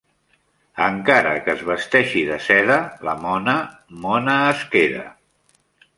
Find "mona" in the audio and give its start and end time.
3.27-3.57, 4.07-4.39